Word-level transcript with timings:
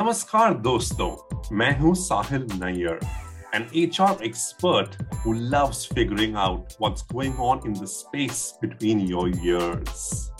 नमस्कार 0.00 0.54
दोस्तों 0.54 1.10
मैं 1.56 1.78
हूं 1.78 1.92
साहिल 1.94 2.46
Nayyar 2.62 2.98
an 3.56 3.66
HR 3.80 4.12
expert 4.28 4.96
who 5.24 5.32
loves 5.34 5.84
figuring 5.86 6.34
out 6.44 6.74
what's 6.84 7.04
going 7.12 7.36
on 7.48 7.60
in 7.68 7.74
the 7.80 7.86
space 7.86 8.40
between 8.62 9.02
your 9.10 9.26
ears. 9.50 10.30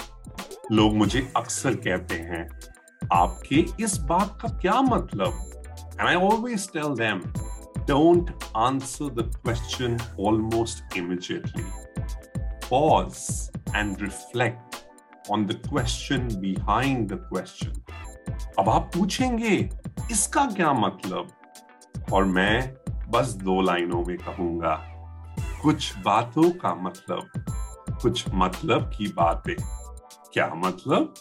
लोग 0.73 0.95
मुझे 0.97 1.21
अक्सर 1.37 1.75
कहते 1.87 2.19
हैं 2.31 2.43
आपके 3.13 3.65
इस 3.85 3.97
बात 4.11 4.39
का 4.43 4.49
क्या 4.63 4.81
मतलब 4.83 5.41
And 5.99 6.09
I 6.09 6.17
always 6.17 6.67
tell 6.67 6.97
them, 7.03 7.21
don't 7.87 8.31
answer 8.57 9.09
the 9.19 9.29
question 9.45 10.01
almost 10.17 10.83
immediately. 10.97 11.65
Pause 12.69 13.51
and 13.75 14.01
reflect 14.01 14.85
on 15.31 15.47
the 15.47 15.59
question 15.69 16.29
behind 16.41 17.09
the 17.09 17.21
question. 17.31 17.73
अब 18.60 18.70
आप 18.70 18.92
पूछेंगे, 18.96 19.70
इसका 20.12 20.46
क्या 20.52 20.74
मतलब? 20.74 21.28
और 22.14 22.26
मैं 22.26 22.76
बस 23.12 23.34
दो 23.44 23.62
लाइनों 23.62 24.04
में 24.06 24.18
कहूँगा, 24.18 24.76
कुछ 25.64 25.98
बातों 25.98 26.50
का 26.52 26.74
मतलब 26.76 27.44
कुछ 28.02 28.26
मतलब 28.34 28.90
की 28.90 29.08
बातें। 29.14 29.56
क्या 30.34 30.54
मतलब? 30.56 31.14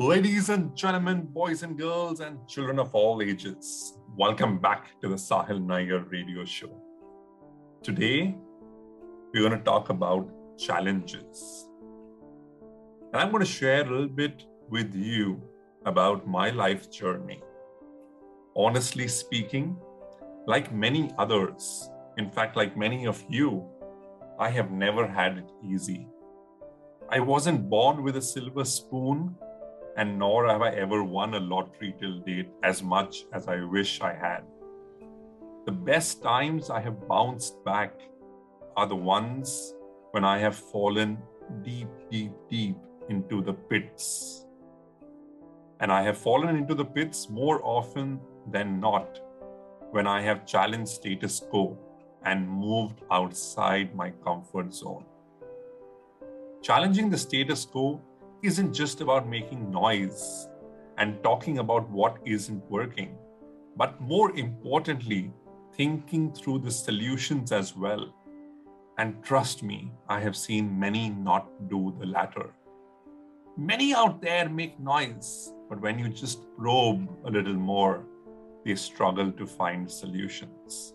Ladies 0.00 0.50
and 0.52 0.64
gentleman 0.64 1.20
boys 1.32 1.64
and 1.64 1.76
girls 1.76 2.20
and 2.20 2.38
children 2.46 2.78
of 2.78 2.96
all 2.96 3.22
ages 3.22 3.94
welcome 4.20 4.56
back 4.58 4.84
to 5.02 5.12
the 5.12 5.16
Sahil 5.16 5.62
Nair 5.62 6.08
radio 6.12 6.44
show 6.46 6.66
today 7.86 8.14
we 9.34 9.42
gonna 9.42 9.56
talk 9.66 9.90
about 9.90 10.56
challenges 10.60 11.67
And 13.10 13.22
I'm 13.22 13.30
going 13.30 13.42
to 13.42 13.50
share 13.50 13.86
a 13.86 13.90
little 13.90 14.06
bit 14.06 14.44
with 14.68 14.94
you 14.94 15.40
about 15.86 16.28
my 16.28 16.50
life 16.50 16.90
journey. 16.90 17.42
Honestly 18.54 19.08
speaking, 19.08 19.78
like 20.46 20.74
many 20.74 21.10
others, 21.16 21.88
in 22.18 22.30
fact, 22.30 22.54
like 22.54 22.76
many 22.76 23.06
of 23.06 23.24
you, 23.30 23.66
I 24.38 24.50
have 24.50 24.70
never 24.70 25.06
had 25.06 25.38
it 25.38 25.50
easy. 25.64 26.06
I 27.08 27.20
wasn't 27.20 27.70
born 27.70 28.02
with 28.02 28.18
a 28.18 28.20
silver 28.20 28.66
spoon, 28.66 29.34
and 29.96 30.18
nor 30.18 30.46
have 30.46 30.60
I 30.60 30.72
ever 30.72 31.02
won 31.02 31.32
a 31.32 31.40
lottery 31.40 31.94
till 31.98 32.18
date 32.18 32.50
as 32.62 32.82
much 32.82 33.24
as 33.32 33.48
I 33.48 33.64
wish 33.64 34.02
I 34.02 34.12
had. 34.12 34.42
The 35.64 35.72
best 35.72 36.22
times 36.22 36.68
I 36.68 36.80
have 36.80 37.08
bounced 37.08 37.64
back 37.64 37.94
are 38.76 38.86
the 38.86 38.96
ones 38.96 39.74
when 40.10 40.24
I 40.24 40.38
have 40.38 40.56
fallen 40.56 41.16
deep, 41.62 41.88
deep, 42.10 42.32
deep 42.50 42.76
into 43.08 43.42
the 43.42 43.52
pits. 43.52 44.46
And 45.80 45.92
I 45.92 46.02
have 46.02 46.18
fallen 46.18 46.56
into 46.56 46.74
the 46.74 46.84
pits 46.84 47.28
more 47.30 47.60
often 47.62 48.20
than 48.50 48.80
not 48.80 49.20
when 49.90 50.06
I 50.06 50.20
have 50.22 50.46
challenged 50.46 50.88
status 50.88 51.40
quo 51.40 51.78
and 52.24 52.48
moved 52.48 53.02
outside 53.10 53.94
my 53.94 54.10
comfort 54.10 54.74
zone. 54.74 55.04
Challenging 56.62 57.08
the 57.08 57.18
status 57.18 57.64
quo 57.64 58.00
isn't 58.42 58.74
just 58.74 59.00
about 59.00 59.28
making 59.28 59.70
noise 59.70 60.48
and 60.98 61.22
talking 61.22 61.58
about 61.58 61.88
what 61.90 62.18
isn't 62.24 62.68
working, 62.70 63.16
but 63.76 64.00
more 64.00 64.36
importantly, 64.36 65.32
thinking 65.74 66.32
through 66.32 66.58
the 66.58 66.70
solutions 66.70 67.52
as 67.52 67.76
well. 67.76 68.12
And 68.98 69.22
trust 69.22 69.62
me, 69.62 69.92
I 70.08 70.18
have 70.20 70.36
seen 70.36 70.78
many 70.78 71.08
not 71.08 71.68
do 71.68 71.94
the 72.00 72.06
latter. 72.06 72.52
Many 73.60 73.92
out 73.92 74.22
there 74.22 74.48
make 74.48 74.78
noise, 74.78 75.52
but 75.68 75.80
when 75.80 75.98
you 75.98 76.08
just 76.08 76.46
probe 76.56 77.08
a 77.24 77.30
little 77.30 77.54
more, 77.54 78.04
they 78.64 78.76
struggle 78.76 79.32
to 79.32 79.46
find 79.48 79.90
solutions. 79.90 80.94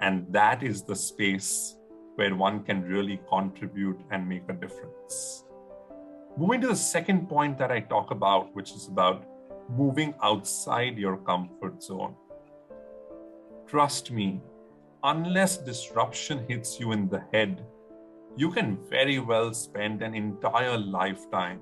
And 0.00 0.26
that 0.32 0.64
is 0.64 0.82
the 0.82 0.96
space 0.96 1.76
where 2.16 2.34
one 2.34 2.64
can 2.64 2.82
really 2.82 3.20
contribute 3.28 4.00
and 4.10 4.28
make 4.28 4.42
a 4.48 4.52
difference. 4.52 5.44
Moving 6.36 6.60
to 6.62 6.66
the 6.66 6.74
second 6.74 7.28
point 7.28 7.56
that 7.58 7.70
I 7.70 7.78
talk 7.78 8.10
about, 8.10 8.52
which 8.52 8.72
is 8.72 8.88
about 8.88 9.24
moving 9.70 10.12
outside 10.24 10.98
your 10.98 11.18
comfort 11.18 11.84
zone. 11.84 12.16
Trust 13.68 14.10
me, 14.10 14.40
unless 15.04 15.56
disruption 15.56 16.44
hits 16.48 16.80
you 16.80 16.90
in 16.90 17.08
the 17.08 17.22
head, 17.32 17.64
you 18.36 18.50
can 18.50 18.76
very 18.90 19.20
well 19.20 19.54
spend 19.54 20.02
an 20.02 20.16
entire 20.16 20.76
lifetime 20.76 21.60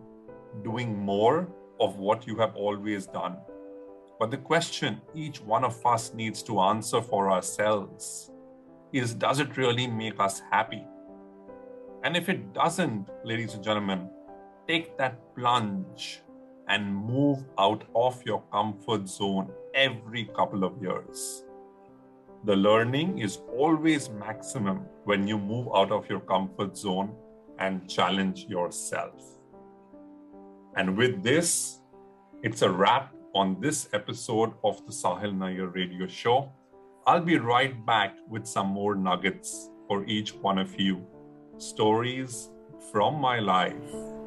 doing 0.62 0.98
more 0.98 1.48
of 1.80 1.96
what 1.96 2.26
you 2.26 2.36
have 2.36 2.54
always 2.56 3.06
done. 3.06 3.36
But 4.18 4.30
the 4.30 4.36
question 4.36 5.00
each 5.14 5.40
one 5.40 5.64
of 5.64 5.84
us 5.86 6.12
needs 6.12 6.42
to 6.44 6.60
answer 6.60 7.00
for 7.00 7.30
ourselves 7.30 8.30
is 8.92 9.14
Does 9.14 9.40
it 9.40 9.56
really 9.56 9.86
make 9.86 10.20
us 10.20 10.42
happy? 10.50 10.84
And 12.02 12.16
if 12.16 12.28
it 12.28 12.52
doesn't, 12.52 13.08
ladies 13.24 13.54
and 13.54 13.64
gentlemen, 13.64 14.08
take 14.68 14.96
that 14.98 15.34
plunge 15.34 16.22
and 16.68 16.94
move 16.94 17.44
out 17.58 17.84
of 17.94 18.22
your 18.24 18.42
comfort 18.52 19.08
zone 19.08 19.50
every 19.74 20.24
couple 20.36 20.64
of 20.64 20.80
years. 20.80 21.44
The 22.44 22.56
learning 22.56 23.18
is 23.18 23.38
always 23.56 24.08
maximum 24.08 24.86
when 25.04 25.26
you 25.26 25.36
move 25.36 25.68
out 25.74 25.92
of 25.92 26.08
your 26.08 26.20
comfort 26.20 26.76
zone 26.76 27.14
and 27.58 27.88
challenge 27.88 28.46
yourself. 28.46 29.39
And 30.76 30.96
with 30.96 31.22
this, 31.22 31.80
it's 32.42 32.62
a 32.62 32.70
wrap 32.70 33.12
on 33.34 33.60
this 33.60 33.88
episode 33.92 34.52
of 34.64 34.84
the 34.86 34.92
Sahil 34.92 35.34
Nayar 35.34 35.74
radio 35.74 36.06
show. 36.06 36.52
I'll 37.06 37.20
be 37.20 37.38
right 37.38 37.74
back 37.86 38.16
with 38.28 38.46
some 38.46 38.68
more 38.68 38.94
nuggets 38.94 39.70
for 39.88 40.04
each 40.06 40.34
one 40.34 40.58
of 40.58 40.78
you. 40.80 41.06
Stories 41.58 42.50
from 42.92 43.20
my 43.20 43.40
life 43.40 44.19